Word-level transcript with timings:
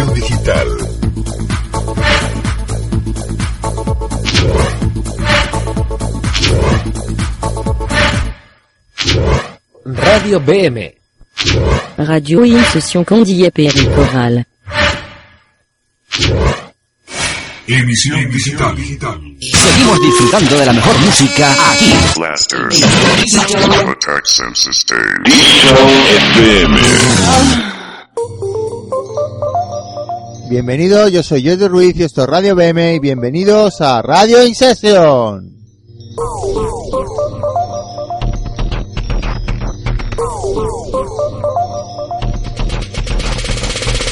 Emisión 0.00 0.14
digital. 0.14 0.68
Radio 9.84 10.40
BM. 10.40 10.94
Radio 11.98 12.44
In 12.46 12.64
Session 12.64 13.04
Candiac 13.04 13.52
Périchorale. 13.52 14.46
Emisión 17.66 18.30
digital. 18.30 18.74
Seguimos 18.76 20.00
disfrutando 20.00 20.56
de 20.56 20.66
la 20.66 20.72
mejor 20.72 20.98
música 21.00 21.52
aquí. 21.72 21.92
Blaster. 22.16 22.68
Attack 23.86 24.24
Sense 24.24 24.62
Sustained. 24.62 25.26
Bienvenidos, 30.50 31.12
yo 31.12 31.22
soy 31.22 31.46
Jordi 31.46 31.68
Ruiz 31.68 31.94
y 31.94 32.02
esto 32.02 32.22
es 32.22 32.26
Radio 32.28 32.56
BM 32.56 32.96
y 32.96 32.98
bienvenidos 32.98 33.80
a 33.80 34.02
Radio 34.02 34.44
In 34.44 34.52
Session. 34.52 35.56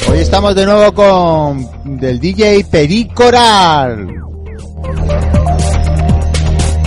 Hoy 0.09 0.19
estamos 0.19 0.55
de 0.55 0.65
nuevo 0.65 0.93
con 0.93 1.99
del 1.99 2.21
DJ 2.21 2.63
Pericoral. 2.71 4.07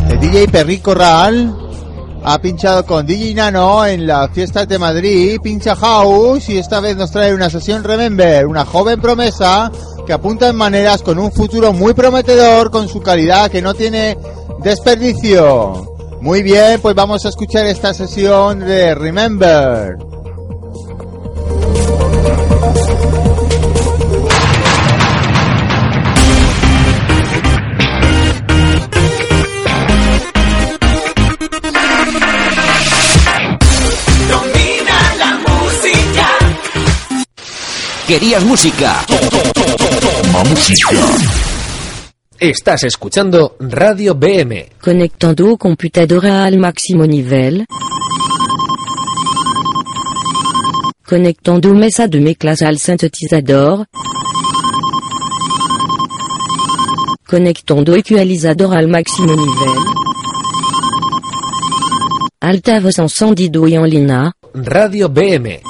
El 0.09 0.19
DJ 0.19 0.49
Pericoral 0.49 1.62
ha 2.25 2.39
pinchado 2.39 2.85
con 2.87 3.07
DJ 3.07 3.35
en 3.89 4.07
las 4.07 4.31
fiestas 4.31 4.69
de 4.69 4.79
Madrid, 4.79 5.41
pincha 5.43 5.75
house 5.75 6.49
y 6.49 6.59
esta 6.59 6.81
vez 6.81 6.97
nos 6.97 7.11
trae 7.11 7.35
una 7.35 7.51
sesión 7.51 7.83
Remember, 7.83 8.47
una 8.47 8.65
joven 8.65 9.01
promesa 9.01 9.71
que 10.07 10.13
apunta 10.13 10.49
en 10.49 10.57
maneras 10.57 11.03
con 11.03 11.19
un 11.19 11.33
futuro 11.33 11.73
muy 11.73 11.95
prometedor 11.95 12.71
con 12.71 12.89
su 12.89 13.01
calidad 13.01 13.51
que 13.51 13.63
no 13.63 13.75
tiene 13.75 14.17
desperdicio. 14.63 15.89
Muy 16.21 16.43
bien, 16.43 16.81
pues 16.81 16.95
vamos 16.95 17.25
a 17.25 17.31
escuchar 17.31 17.67
esta 17.67 17.93
sesión 17.93 18.61
de 18.61 18.95
Remember. 18.95 20.12
¿Querías 38.07 38.45
música? 38.45 38.97
Toma 39.07 40.45
música. 40.45 40.89
Estás 42.39 42.83
escuchando 42.83 43.55
Radio 43.61 44.17
BM. 44.17 44.71
Conectando 44.83 45.49
au 45.49 45.57
computador 45.57 46.27
al 46.27 46.59
máximo 46.59 47.07
nivel. 47.07 47.65
Conectando 51.07 51.73
mesa 51.75 52.09
de 52.09 52.21
mezclas 52.21 52.63
al 52.63 52.79
sintetizador. 52.79 53.87
Conectando 57.25 57.95
ecualizador 57.95 58.75
al 58.77 58.89
máximo 58.89 59.37
nivel. 59.37 59.79
Altavoz 62.41 62.99
encendido 62.99 63.69
y 63.69 63.75
en 63.77 63.89
línea. 63.89 64.33
Radio 64.55 65.09
BM. 65.09 65.63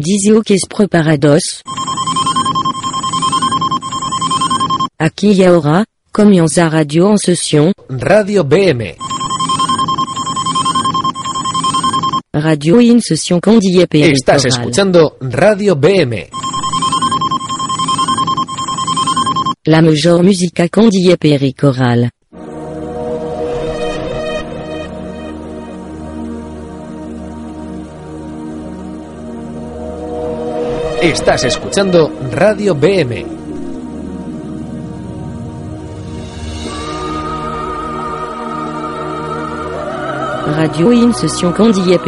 Dizio 0.00 0.40
que 0.42 0.54
es 0.54 0.62
preparados. 0.66 1.42
Aquí 4.98 5.32
y 5.32 5.44
ahora, 5.44 5.84
comienza 6.10 6.70
Radio 6.70 7.10
en 7.10 7.18
sesión. 7.18 7.72
Radio 7.90 8.42
BM. 8.44 8.96
Radio 12.32 12.80
In 12.80 13.02
Session 13.02 13.40
Candiac 13.40 13.92
Estás 13.94 14.42
Périchorale. 14.44 14.48
escuchando 14.48 15.16
Radio 15.20 15.76
BM. 15.76 16.30
La 19.66 19.82
meilleure 19.82 20.22
musique 20.22 20.60
à 20.60 20.68
Candiac 20.70 21.20
Estás 31.02 31.44
escuchando 31.44 32.12
Radio 32.30 32.74
BM. 32.74 33.24
Radio 40.56 40.92
In 40.92 41.14
Session 41.14 41.54
Candiac 41.54 42.02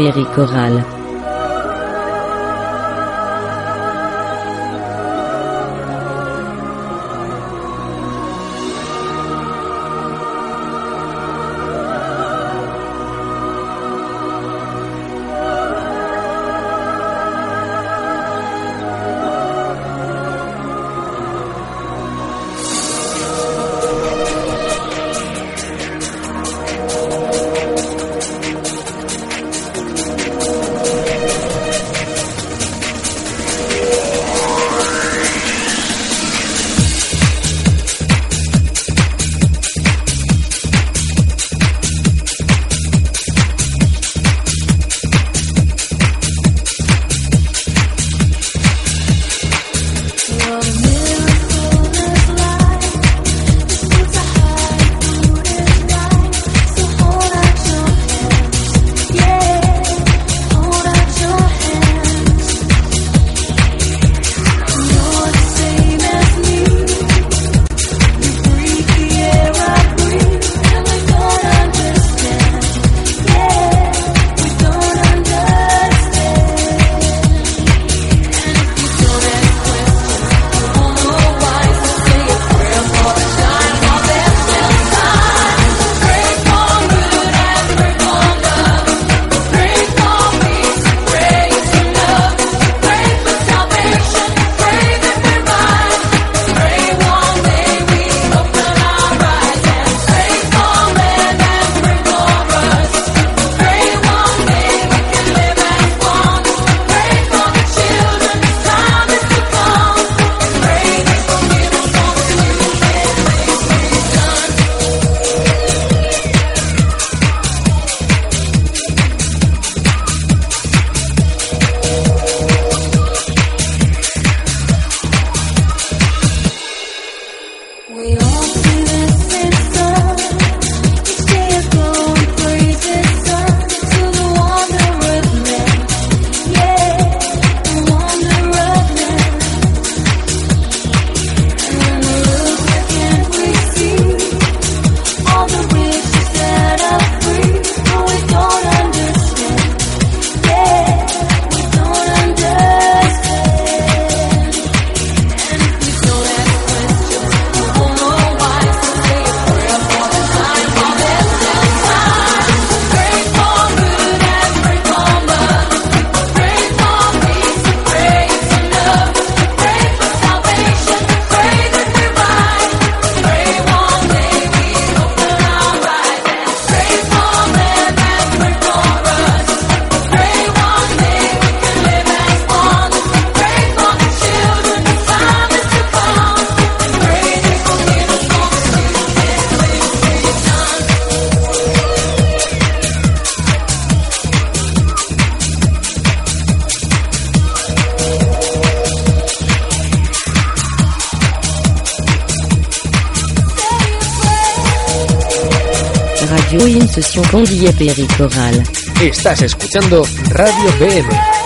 In 207.15 207.23
Session 207.23 207.31
Condillé 207.31 207.73
Périchoral. 207.75 208.63
Estás 209.03 209.43
escuchando 209.43 210.03
Radio 210.31 210.73
BM. 210.79 211.42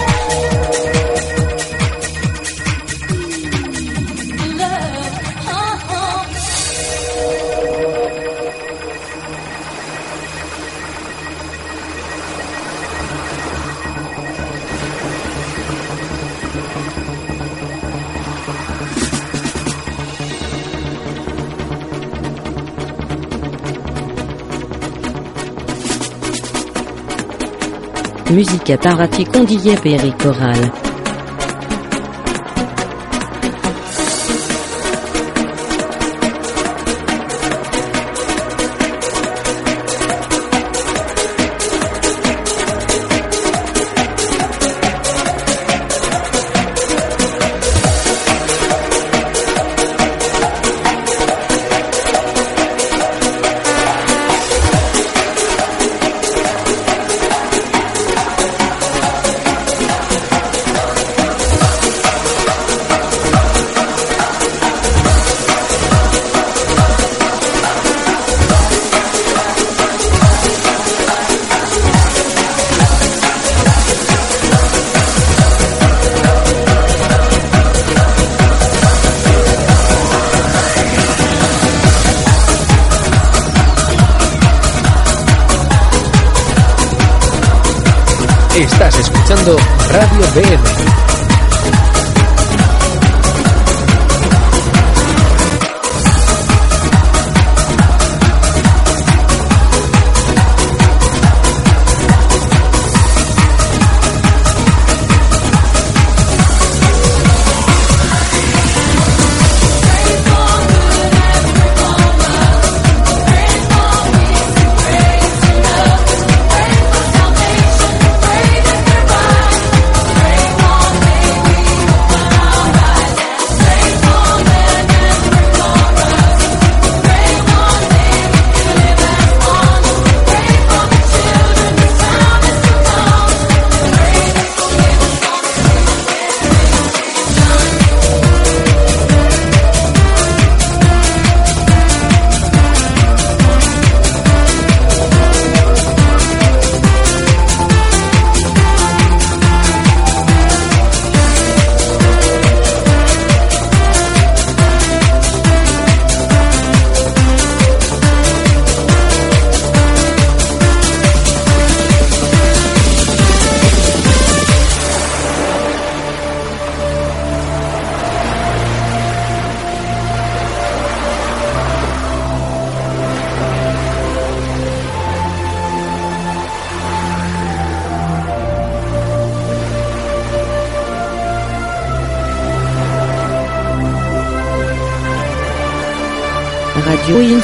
Musique 28.30 28.70
à 28.70 28.78
Parati 28.78 29.24
Condillé 29.24 29.76
Périchoral. 29.76 30.56
Estás 30.56 30.85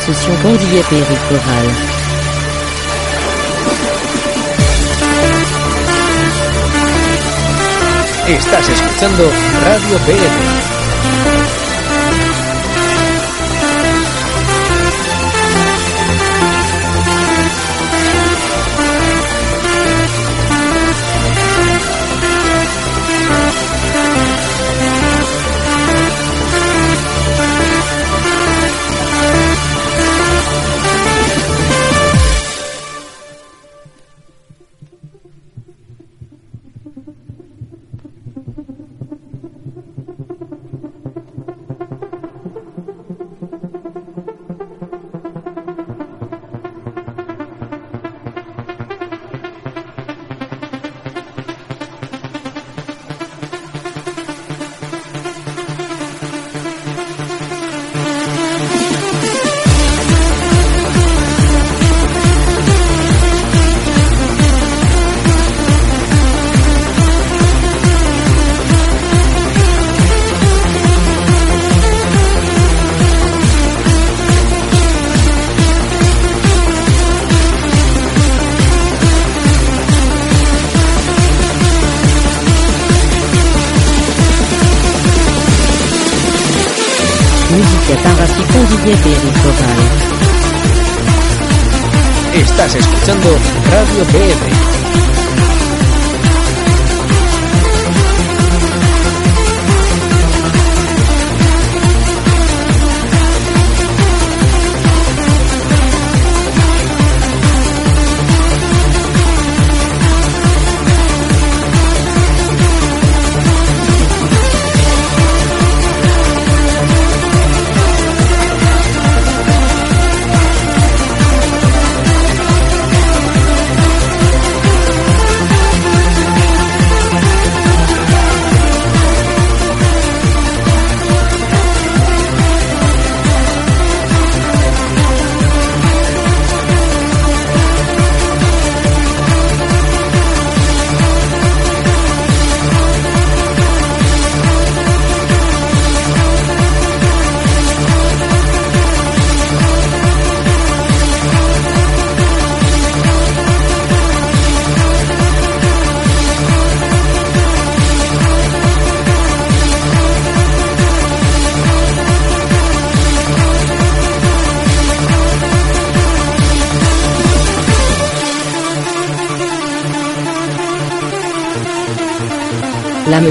Session 0.04 0.34
Condillé 0.42 0.82
Périchoral. 0.90 1.68
Estás 8.26 8.68
escuchando 8.68 9.30
Radio 9.64 9.98
BM. 10.04 10.71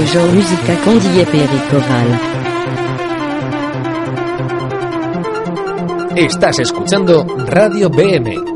DJ 0.04 1.26
Pericoral. 1.26 2.20
Estás 6.16 6.58
escuchando 6.58 7.24
Radio 7.46 7.88
BM. 7.88 8.51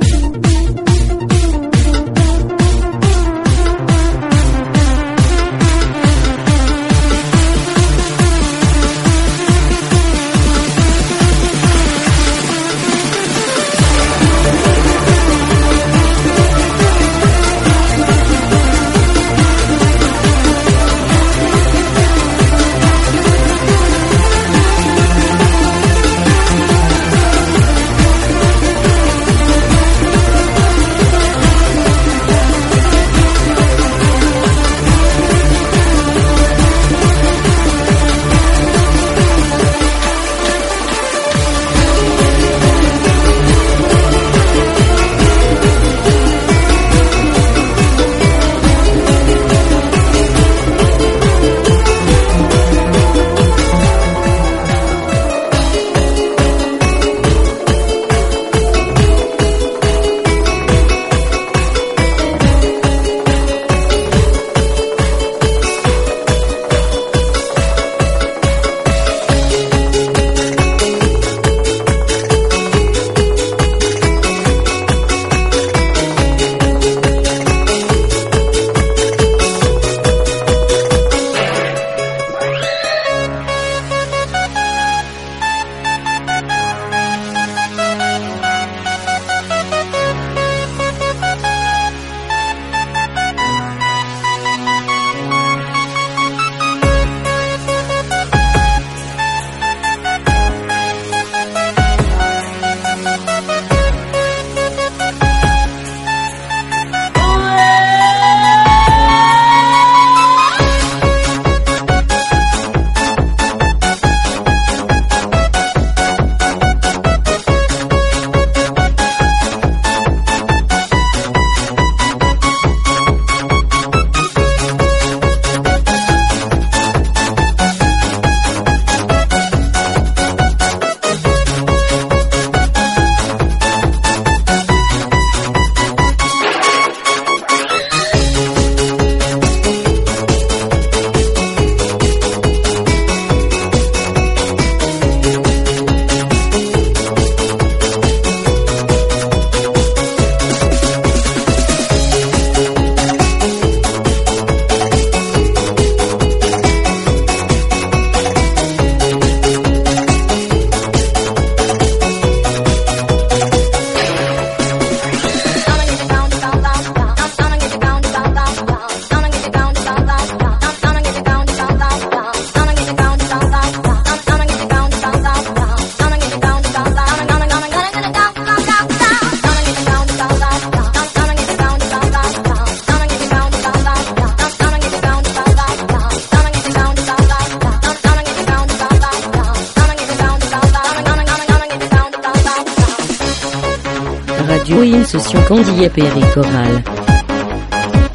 Radio 195.06 195.14
y 195.14 195.16
une 195.18 195.22
session 195.22 195.42
con 195.44 195.62
DJ 195.62 195.90
Pericoral. 195.90 196.84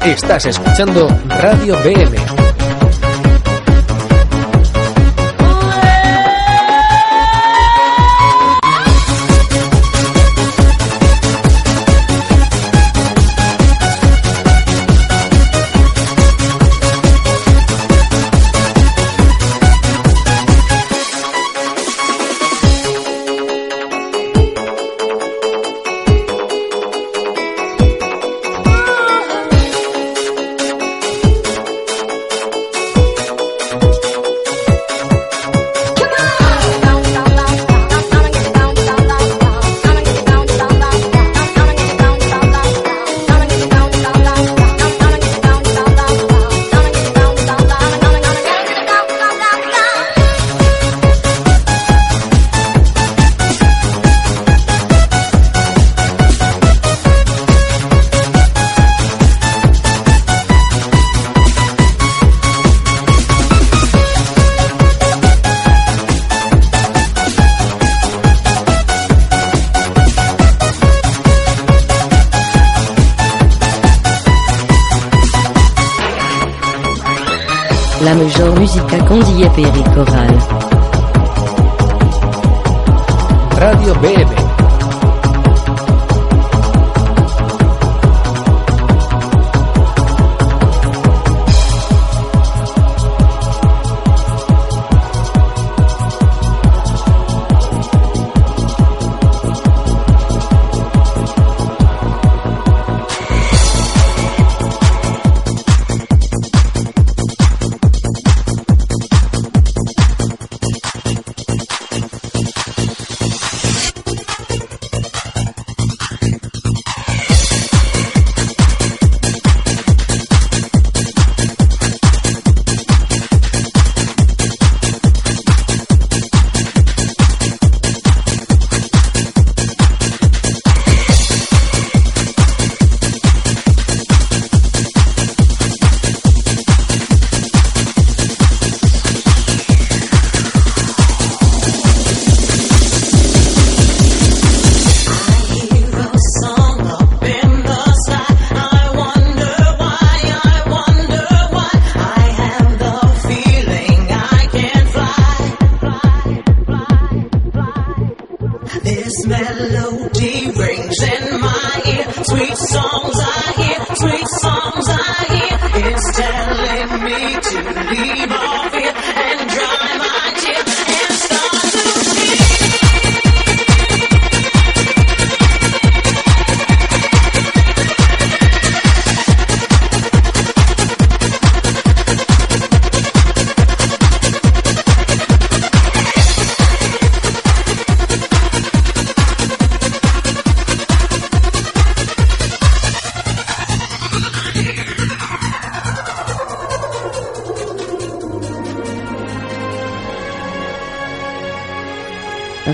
Estás 0.04 0.46
escuchando 0.46 1.08
Radio 1.28 1.76
BM. 1.82 2.41
La 78.04 78.14
mejor 78.14 78.58
música 78.58 78.98
con 79.06 79.20
DJ 79.20 79.48
Pericoral. 79.50 80.38
Radio 83.56 83.94
BM. 84.00 84.51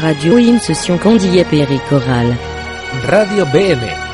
Radio 0.08 0.38
Im 0.38 0.58
Session 0.58 0.98
Candy 0.98 1.38
et 1.38 1.44
Radio 3.04 3.44
BM. 3.52 4.07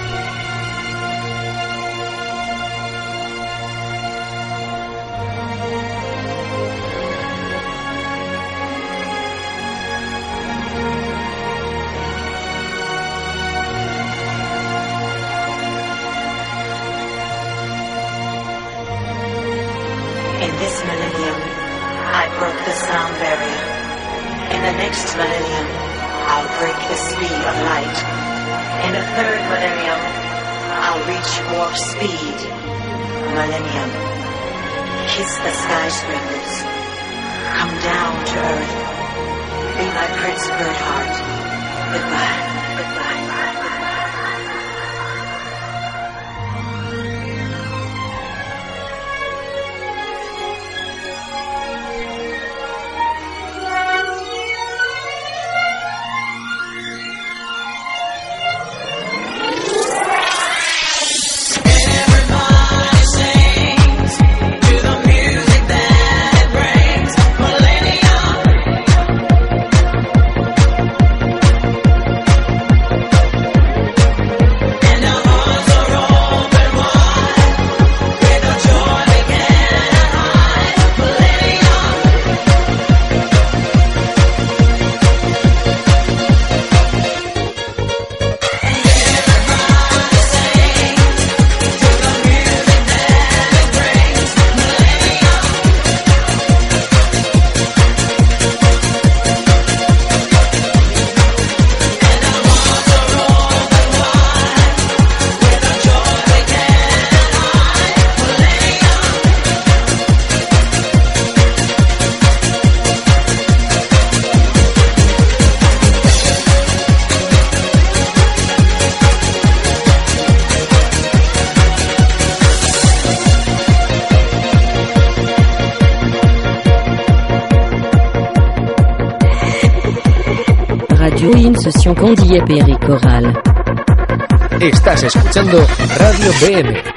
Estás 134.61 135.03
escuchando 135.03 135.67
Radio 135.99 136.33
BM 136.41 136.94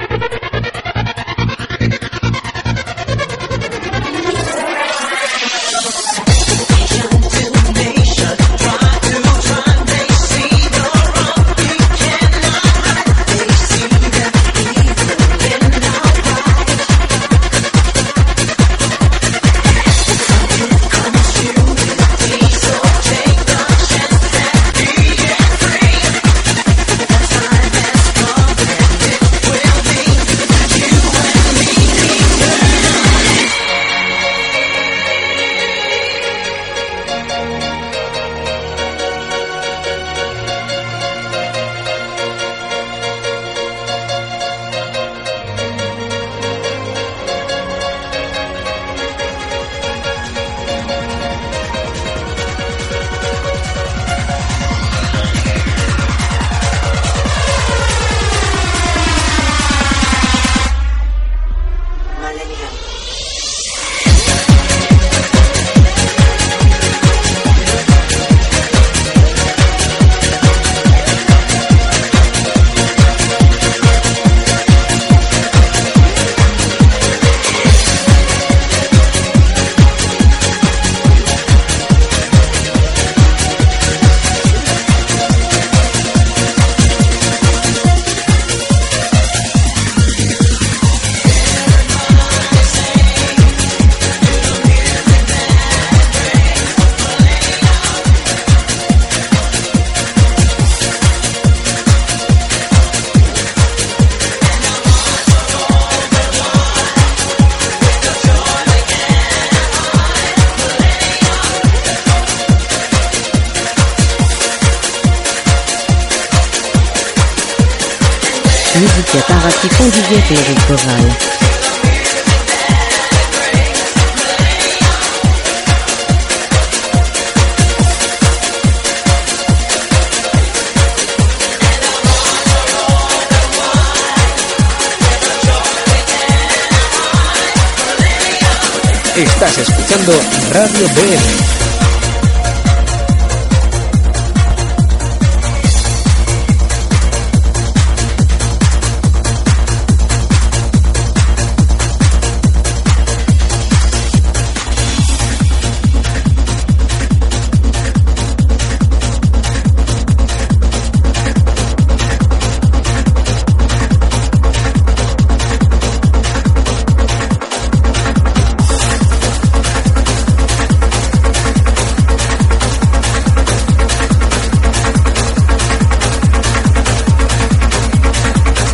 Estás 139.16 139.58
escuchando 139.58 140.12
Radio 140.52 140.88
BM. 140.88 141.57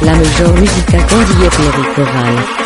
La 0.04 0.12
Major 0.12 0.52
Musica 0.58 1.02
Conviviete 1.06 1.70
Ricoral. 1.70 2.63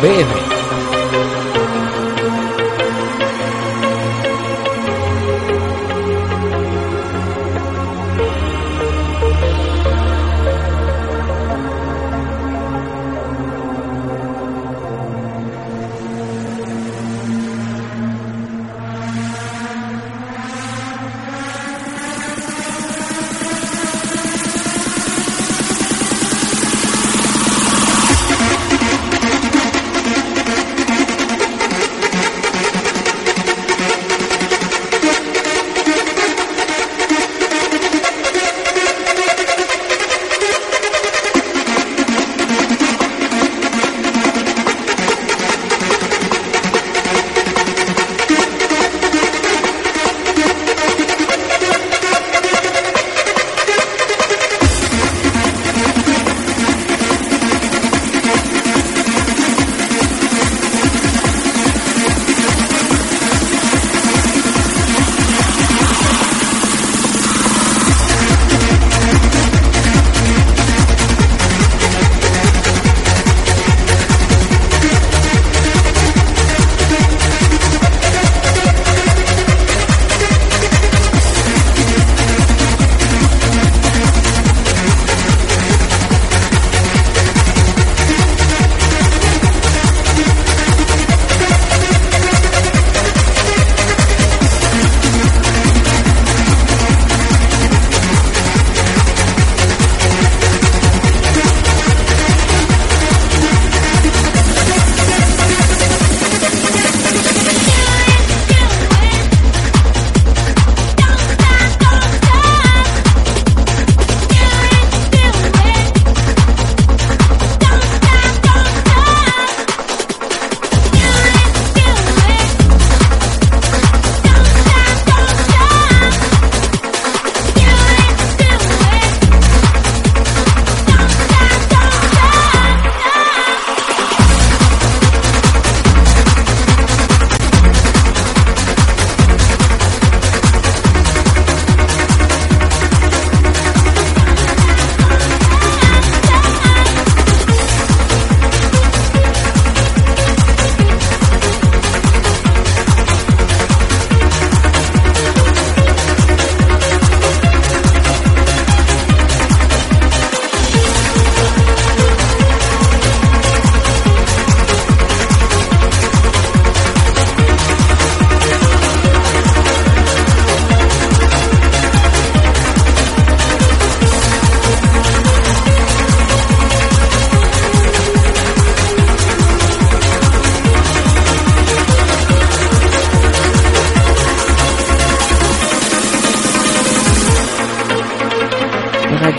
Radio 0.00 0.37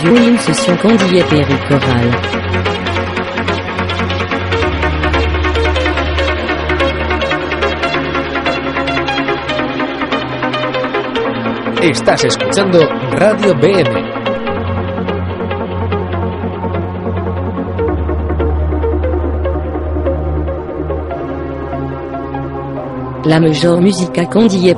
BM. 0.09 0.15
Radio 0.15 0.27
une 0.27 0.37
session 0.39 0.75
Candy 0.77 1.17
et 1.17 1.23
Perry 1.23 1.55
Chorale. 1.67 2.11
Estás 11.81 12.23
escuchando 12.25 12.79
Radio 13.11 13.55
BM. 13.55 14.09
La 23.25 23.39
Mejo 23.39 23.77
Musica 23.77 24.27
Candy 24.27 24.69
et 24.69 24.75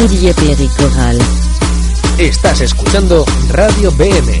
Et 0.00 0.68
Perry. 0.76 1.18
Estás 2.18 2.60
escuchando 2.60 3.24
Radio 3.50 3.90
BM. 3.92 4.40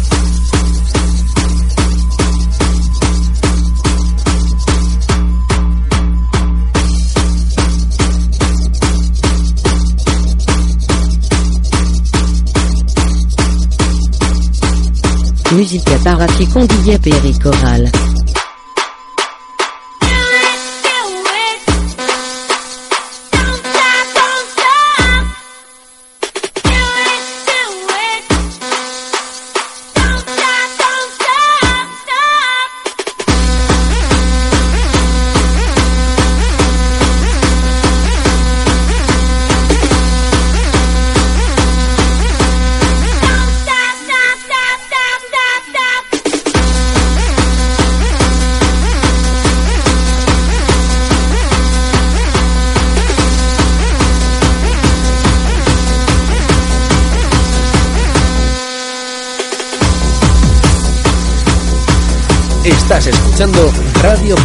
Musica 15.50 15.98
Parafi 16.04 16.46
Candy 16.46 16.90
et 16.92 16.98
Perry. 17.00 18.07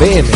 Radio 0.03 0.32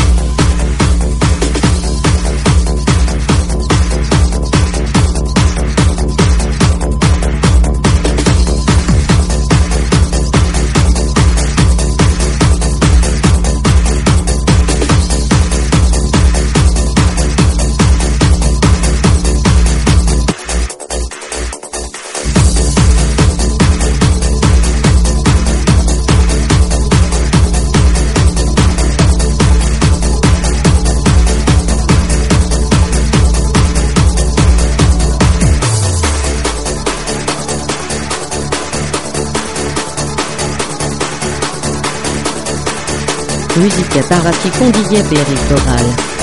BM. 43.57 43.61
Musica 43.61 44.03
Parafi 44.03 44.49
Candy 44.51 44.95
et 44.95 45.03
Perry 45.03 45.35
Chorale. 45.47 46.16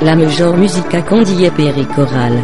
La 0.00 0.16
mejor 0.16 0.56
música 0.56 1.04
con 1.04 1.22
DJ 1.22 1.50
Perry 1.52 1.84
Corral. 1.84 2.42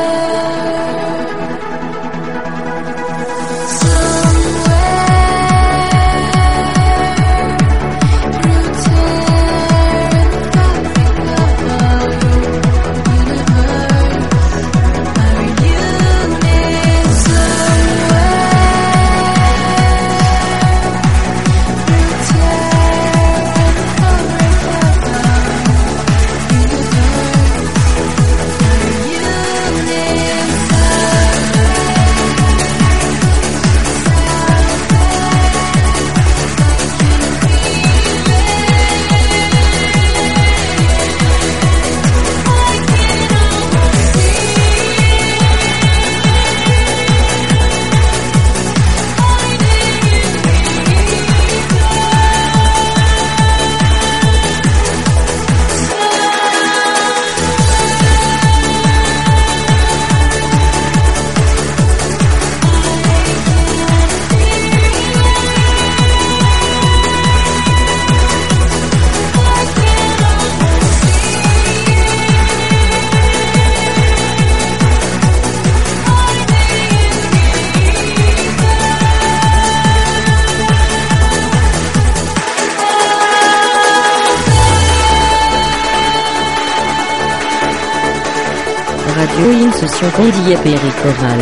Perry 90.15 90.91
Corral. 91.03 91.39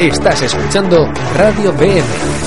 Estás 0.00 0.42
escuchando 0.42 1.08
Radio 1.36 1.72
BM. 1.72 2.45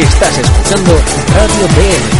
Estás 0.00 0.38
escuchando 0.38 0.92
Radio 1.34 1.68
BM. 1.76 2.19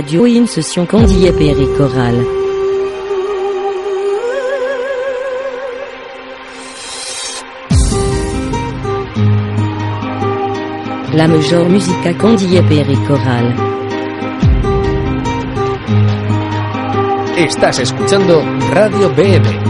Radio 0.00 0.24
Candy 0.86 1.30
Perry 1.30 1.66
Chorale. 1.76 2.26
La 11.12 11.28
Major 11.28 11.68
Musica 11.68 12.16
Candy 12.16 12.62
Perry 12.62 12.96
Chorale. 13.06 13.54
Estás 17.36 17.80
escuchando 17.80 18.42
Radio 18.72 19.10
BM. 19.14 19.69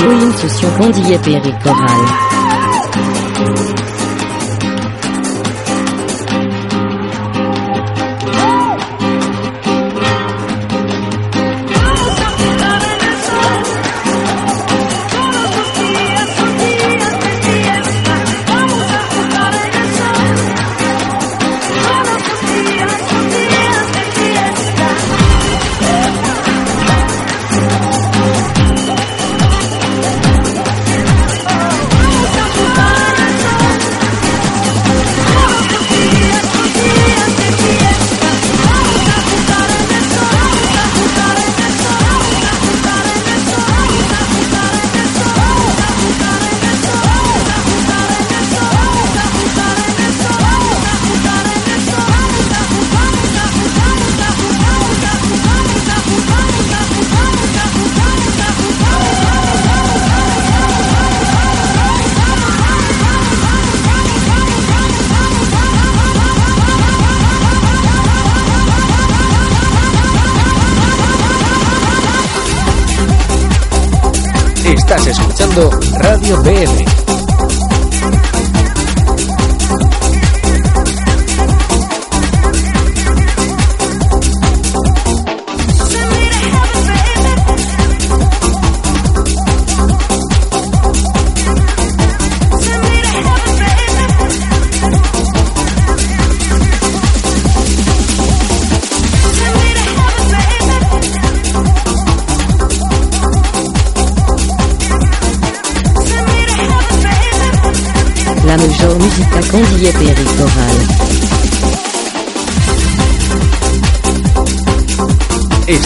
Queen 0.00 0.32
Soucion 0.32 0.70
Condillé 0.78 1.18
Péricorale. 1.18 2.39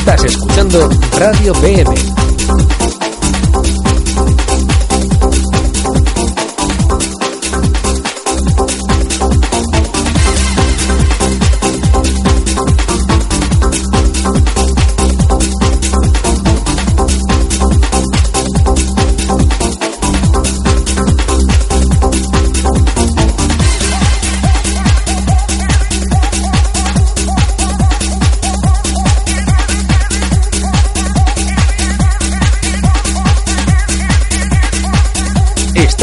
Estás 0.05 0.23
escuchando 0.27 0.91
Radio 1.19 1.55
BM. 1.63 2.24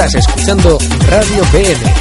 Estás 0.04 0.26
escuchando 0.28 0.80
Radio 1.12 1.43
BM. 1.54 1.93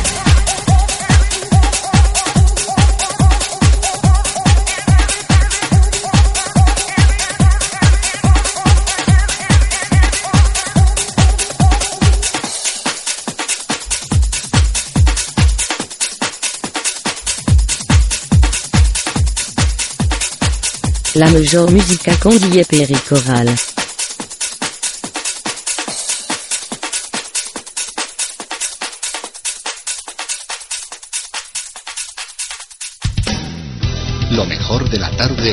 La 21.16 21.28
Major 21.28 21.70
Musica 21.70 22.16
Candy 22.16 22.64
Perry 22.64 22.96
Chorale. 23.06 23.69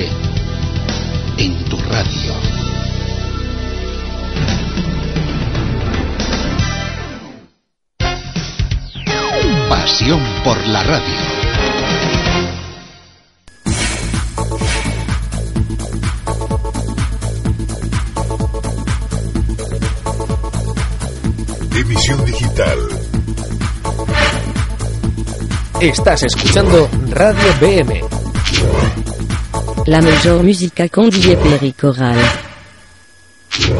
en 0.05 1.65
tu 1.69 1.77
radio. 1.77 2.33
Pasión 9.69 10.21
por 10.43 10.67
la 10.67 10.83
radio. 10.83 11.03
Emisión 21.75 22.25
digital. 22.25 22.77
Estás 25.79 26.23
escuchando 26.23 26.89
Radio 27.09 27.53
BM 27.59 28.16
la 29.87 30.01
mejor 30.01 30.43
música 30.43 30.89
con 30.89 31.09
DJ 31.09 31.37
Perry 31.37 31.71
Coral. 31.71 32.17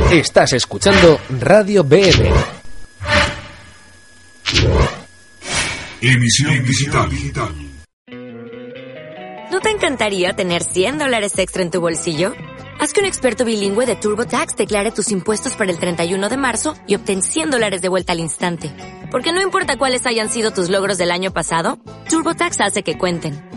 Estás 0.09 0.53
escuchando 0.53 1.19
Radio 1.41 1.83
BM. 1.83 2.31
Emisión 5.99 6.63
digital. 6.63 7.09
¿No 9.51 9.59
te 9.59 9.69
encantaría 9.69 10.31
tener 10.31 10.63
100 10.63 10.97
dólares 10.97 11.37
extra 11.39 11.61
en 11.61 11.71
tu 11.71 11.81
bolsillo? 11.81 12.31
Haz 12.79 12.93
que 12.93 13.01
un 13.01 13.05
experto 13.05 13.43
bilingüe 13.43 13.85
de 13.85 13.97
TurboTax 13.97 14.55
declare 14.55 14.91
tus 14.91 15.11
impuestos 15.11 15.55
para 15.55 15.71
el 15.71 15.77
31 15.77 16.29
de 16.29 16.37
marzo 16.37 16.75
y 16.87 16.95
obtén 16.95 17.21
100 17.21 17.51
dólares 17.51 17.81
de 17.81 17.89
vuelta 17.89 18.13
al 18.13 18.21
instante. 18.21 18.71
Porque 19.11 19.33
no 19.33 19.41
importa 19.41 19.77
cuáles 19.77 20.05
hayan 20.05 20.29
sido 20.29 20.51
tus 20.51 20.69
logros 20.69 20.97
del 20.97 21.11
año 21.11 21.33
pasado, 21.33 21.79
TurboTax 22.09 22.61
hace 22.61 22.83
que 22.83 22.97
cuenten. 22.97 23.56